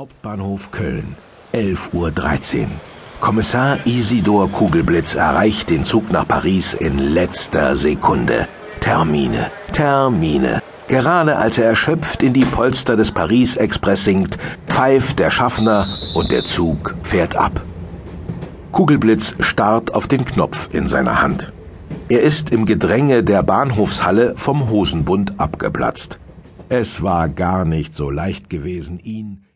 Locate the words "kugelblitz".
4.50-5.14, 18.72-19.34